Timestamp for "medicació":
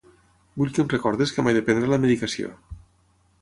2.07-2.51